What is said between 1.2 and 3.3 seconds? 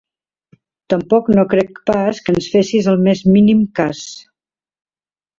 no crec pas que ens fessis el més